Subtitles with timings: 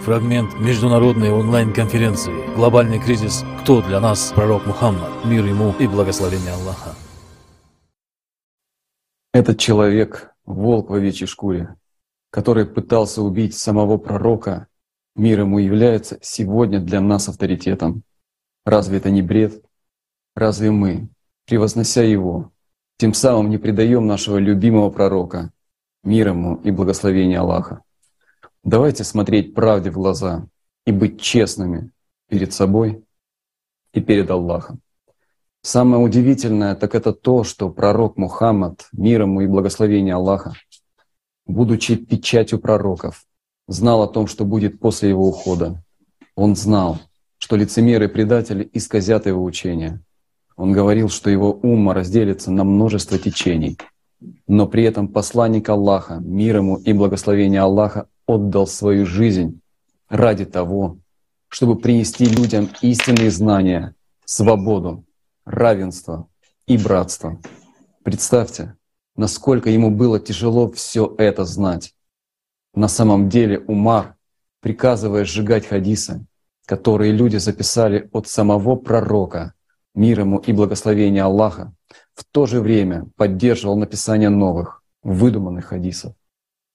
[0.00, 3.44] Фрагмент международной онлайн-конференции «Глобальный кризис.
[3.60, 5.26] Кто для нас пророк Мухаммад?
[5.26, 6.94] Мир ему и благословение Аллаха».
[9.34, 11.76] Этот человек— волк в овечьей шкуре,
[12.30, 14.68] который пытался убить самого пророка,
[15.16, 18.02] мир ему является сегодня для нас авторитетом.
[18.64, 19.62] Разве это не бред?
[20.34, 21.10] Разве мы,
[21.46, 22.52] превознося его,
[22.96, 25.52] тем самым не предаем нашего любимого пророка,
[26.04, 27.82] мир ему и благословение Аллаха?
[28.62, 30.46] Давайте смотреть правде в глаза
[30.86, 31.90] и быть честными
[32.28, 33.02] перед собой
[33.94, 34.80] и перед Аллахом.
[35.62, 40.52] Самое удивительное так это то, что пророк Мухаммад, мир ему и благословение Аллаха,
[41.46, 43.24] будучи печатью пророков,
[43.66, 45.82] знал о том, что будет после его ухода.
[46.34, 46.98] Он знал,
[47.38, 50.02] что лицемеры и предатели исказят его учение.
[50.56, 53.78] Он говорил, что его умма разделится на множество течений.
[54.46, 59.60] Но при этом посланник Аллаха, мир ему и благословение Аллаха, отдал свою жизнь
[60.08, 60.98] ради того,
[61.48, 65.04] чтобы принести людям истинные знания, свободу,
[65.44, 66.28] равенство
[66.66, 67.40] и братство.
[68.04, 68.76] Представьте,
[69.16, 71.94] насколько ему было тяжело все это знать.
[72.74, 74.14] На самом деле Умар,
[74.60, 76.24] приказывая сжигать хадисы,
[76.66, 79.54] которые люди записали от самого пророка,
[79.94, 81.72] мир ему и благословения Аллаха,
[82.14, 86.14] в то же время поддерживал написание новых, выдуманных хадисов.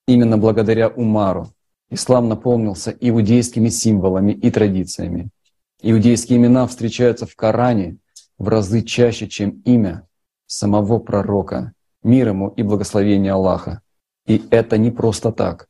[0.07, 1.47] Именно благодаря Умару
[1.89, 5.29] ислам наполнился иудейскими символами и традициями.
[5.81, 7.97] Иудейские имена встречаются в Коране
[8.37, 10.07] в разы чаще, чем имя
[10.45, 13.81] самого пророка, мир ему и благословение Аллаха.
[14.27, 15.67] И это не просто так.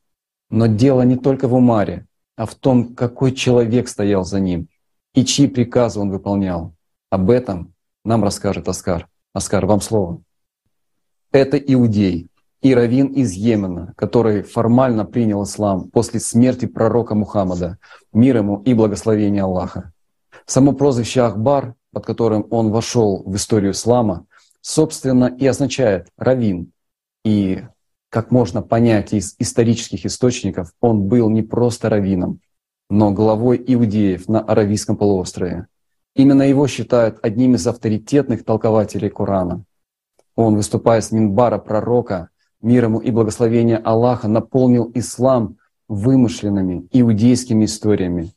[0.49, 2.05] Но дело не только в Умаре,
[2.35, 4.67] а в том, какой человек стоял за ним
[5.13, 6.75] и чьи приказы он выполнял.
[7.09, 9.07] Об этом нам расскажет Оскар.
[9.33, 10.21] Оскар, вам слово.
[11.31, 12.29] Это иудей,
[12.65, 17.77] и раввин из Йемена, который формально принял ислам после смерти пророка Мухаммада,
[18.11, 19.93] мир ему и благословение Аллаха.
[20.47, 24.25] Само прозвище Ахбар, под которым он вошел в историю ислама,
[24.61, 26.71] собственно и означает раввин.
[27.23, 27.63] И,
[28.09, 32.39] как можно понять из исторических источников, он был не просто раввином,
[32.89, 35.67] но главой иудеев на Аравийском полуострове.
[36.15, 39.63] Именно его считают одним из авторитетных толкователей Корана.
[40.35, 42.29] Он, выступая с Минбара пророка,
[42.65, 48.33] мир ему и благословение Аллаха, наполнил ислам вымышленными иудейскими историями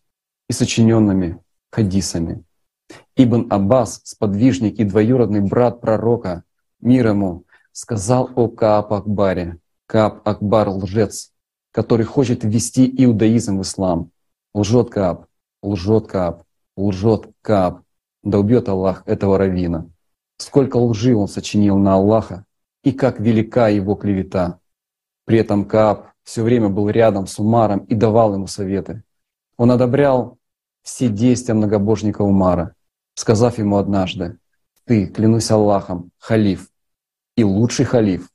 [0.51, 2.45] и сочиненными хадисами.
[3.17, 6.45] Ибн Аббас, сподвижник и двоюродный брат пророка,
[6.81, 9.59] мир ему, сказал о Кааб Акбаре.
[9.87, 11.33] Кааб Акбар— лжец,
[11.73, 14.11] который хочет ввести иудаизм в ислам.
[14.53, 15.25] Лжет Кааб,
[15.63, 16.43] лжет Кааб,
[16.77, 17.81] лжет Кааб.
[18.23, 19.89] Да убьет Аллах этого равина.
[20.37, 22.45] Сколько лжи он сочинил на Аллаха,
[22.89, 24.61] и как велика его клевета.
[25.27, 29.03] При этом Кааб все время был рядом с Умаром и давал ему советы.
[29.59, 30.39] Он одобрял
[30.83, 32.75] все действия многобожника Умара,
[33.15, 34.39] сказав ему однажды,
[34.85, 36.71] «Ты, клянусь Аллахом, халиф,
[37.37, 38.31] и лучший халиф,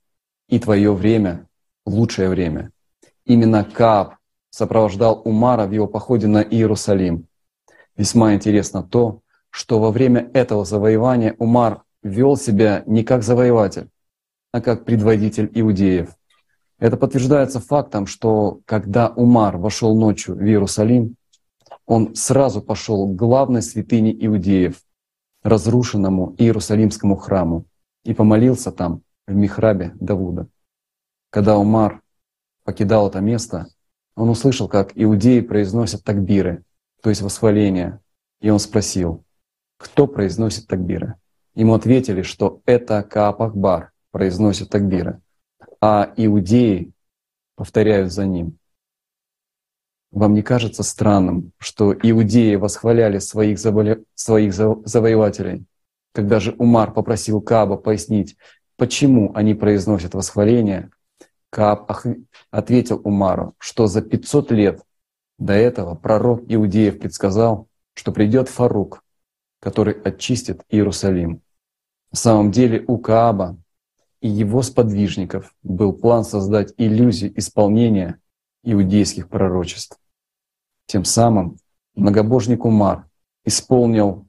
[0.50, 1.48] и твое время—
[1.88, 2.72] лучшее время».
[3.26, 4.18] Именно Кааб
[4.52, 7.26] сопровождал Умара в его походе на Иерусалим.
[7.98, 13.90] Весьма интересно то, что во время этого завоевания Умар вел себя не как завоеватель,
[14.54, 16.16] а как предводитель иудеев.
[16.80, 21.16] Это подтверждается фактом, что когда Умар вошел ночью в Иерусалим,
[21.86, 24.80] он сразу пошел к главной святыне иудеев,
[25.42, 27.66] разрушенному Иерусалимскому храму,
[28.06, 30.48] и помолился там, в Михрабе Давуда.
[31.32, 32.02] Когда Умар
[32.64, 33.68] покидал это место,
[34.16, 36.64] он услышал, как иудеи произносят такбиры,
[37.02, 38.02] то есть восхваления,
[38.40, 39.24] и он спросил,
[39.78, 41.16] кто произносит такбиры?
[41.56, 45.20] Ему ответили, что это Каапахбар, произносят такбиры,
[45.82, 46.94] а иудеи
[47.56, 48.58] повторяют за ним.
[50.12, 53.98] Вам не кажется странным, что иудеи восхваляли своих, заволя...
[54.14, 55.66] своих завоевателей,
[56.14, 58.38] когда же Умар попросил Кааба пояснить,
[58.78, 60.92] почему они произносят восхваление,
[61.50, 61.92] Кааб
[62.52, 64.82] ответил Умару, что за 500 лет
[65.40, 69.04] до этого пророк Иудеев предсказал, что придет Фарук,
[69.60, 71.42] который очистит Иерусалим.
[72.12, 73.58] На самом деле у Кааба
[74.24, 78.22] и его сподвижников был план создать иллюзию исполнения
[78.64, 80.00] иудейских пророчеств.
[80.86, 81.58] Тем самым
[81.94, 83.06] многобожник Умар
[83.44, 84.26] исполнил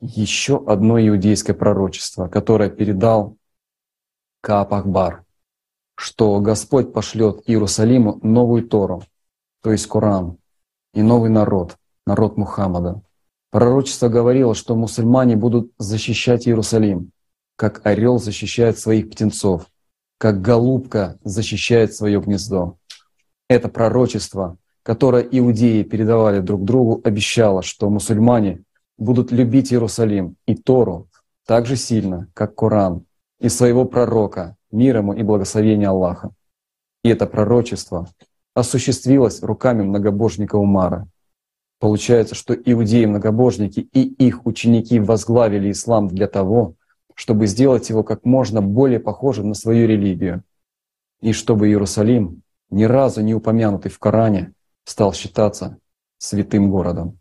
[0.00, 3.36] еще одно иудейское пророчество, которое передал
[4.40, 5.26] Каап Ахбар,
[5.96, 9.02] что Господь пошлет Иерусалиму новую Тору,
[9.62, 10.38] то есть Коран,
[10.94, 13.02] и новый народ, народ Мухаммада.
[13.50, 17.12] Пророчество говорило, что мусульмане будут защищать Иерусалим,
[17.56, 19.66] как орел защищает своих птенцов,
[20.18, 22.78] как голубка защищает свое гнездо.
[23.48, 28.62] Это пророчество которое иудеи передавали друг другу, обещало, что мусульмане
[28.96, 31.08] будут любить Иерусалим и Тору
[31.44, 33.04] так же сильно, как Коран,
[33.40, 36.30] и своего пророка, мир ему и благословение Аллаха.
[37.02, 38.08] И это пророчество
[38.54, 41.08] осуществилось руками многобожника Умара.
[41.80, 46.74] Получается, что иудеи-многобожники и их ученики возглавили ислам для того,
[47.16, 50.44] чтобы сделать его как можно более похожим на свою религию,
[51.20, 54.52] и чтобы Иерусалим, ни разу не упомянутый в Коране,
[54.84, 55.78] стал считаться
[56.18, 57.18] святым городом.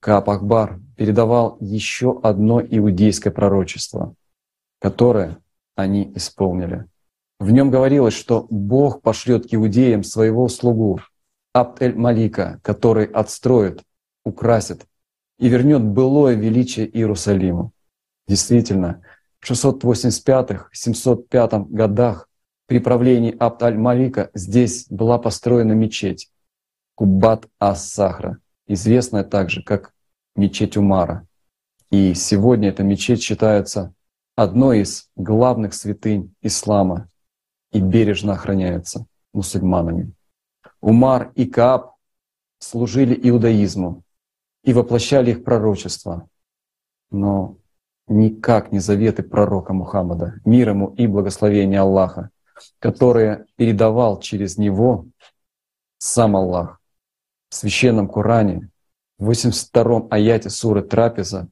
[0.00, 4.14] Каап Ахбар передавал еще одно иудейское пророчество,
[4.80, 5.38] которое
[5.76, 6.86] они исполнили.
[7.38, 11.00] В нем говорилось, что Бог пошлет к иудеям своего слугу
[11.52, 13.82] Абд-эль-Малика, который отстроит,
[14.24, 14.86] украсит
[15.38, 17.72] и вернет былое величие Иерусалиму.
[18.26, 19.02] Действительно,
[19.44, 22.28] 685-705 годах
[22.66, 26.30] при правлении Абд-аль-Малика здесь была построена мечеть
[26.96, 29.94] Куббат-ас-Сахра, известная также как
[30.36, 31.26] мечеть Умара.
[31.90, 33.94] И сегодня эта мечеть считается
[34.36, 37.08] одной из главных святынь ислама
[37.72, 40.12] и бережно охраняется мусульманами.
[40.80, 41.94] Умар и Кааб
[42.58, 44.02] служили иудаизму
[44.62, 46.28] и воплощали их пророчество,
[47.10, 47.56] но
[48.08, 52.30] никак не заветы пророка Мухаммада, мир ему и благословение Аллаха,
[52.78, 55.06] которые передавал через него
[55.98, 56.80] сам Аллах.
[57.50, 58.70] В священном Коране,
[59.18, 61.48] в 82-м аяте суры Трапеза,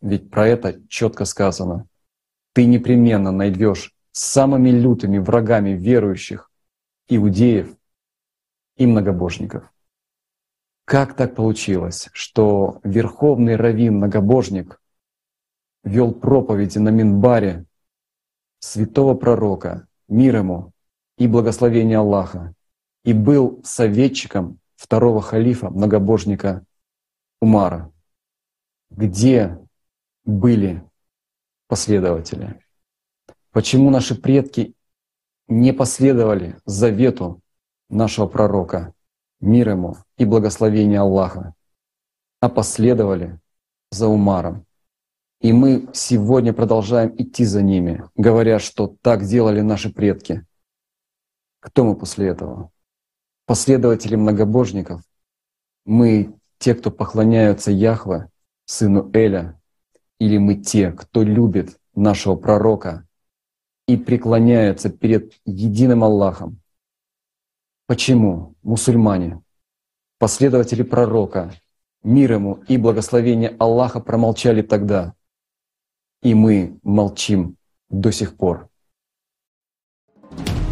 [0.00, 1.86] ведь про это четко сказано.
[2.54, 6.50] Ты непременно найдешь самыми лютыми врагами верующих
[7.08, 7.76] иудеев
[8.76, 9.72] и многобожников.
[10.84, 14.77] Как так получилось, что верховный раввин-многобожник
[15.84, 17.64] вел проповеди на Минбаре
[18.60, 20.72] святого пророка, мир ему
[21.16, 22.54] и благословение Аллаха,
[23.04, 26.64] и был советчиком второго халифа, многобожника
[27.40, 27.92] Умара.
[28.90, 29.58] Где
[30.24, 30.84] были
[31.66, 32.60] последователи?
[33.50, 34.74] Почему наши предки
[35.48, 37.40] не последовали завету
[37.88, 38.92] нашего пророка,
[39.40, 41.54] мир ему и благословение Аллаха,
[42.40, 43.40] а последовали
[43.90, 44.67] за Умаром?
[45.40, 50.44] И мы сегодня продолжаем идти за ними, говоря, что так делали наши предки.
[51.60, 52.72] Кто мы после этого?
[53.46, 55.02] Последователи многобожников.
[55.84, 58.30] Мы те, кто поклоняются Яхве,
[58.64, 59.60] сыну Эля,
[60.18, 63.06] или мы те, кто любит нашего пророка
[63.86, 66.60] и преклоняется перед единым Аллахом.
[67.86, 69.40] Почему мусульмане,
[70.18, 71.54] последователи пророка,
[72.02, 75.14] мир ему и благословение Аллаха промолчали тогда,
[76.22, 77.56] и мы молчим
[77.90, 78.68] до сих пор.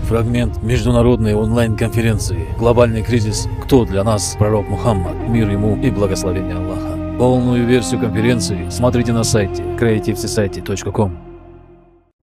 [0.08, 3.48] Фрагмент международной онлайн-конференции «Глобальный кризис.
[3.64, 5.16] Кто для нас пророк Мухаммад?
[5.28, 7.18] Мир ему и благословение Аллаха».
[7.18, 11.25] Полную версию конференции смотрите на сайте creativesociety.com.